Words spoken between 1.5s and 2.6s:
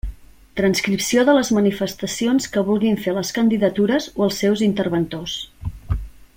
manifestacions